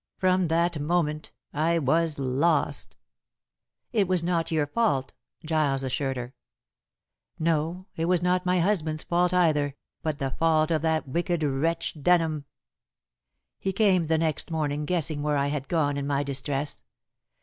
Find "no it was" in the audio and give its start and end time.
7.37-8.19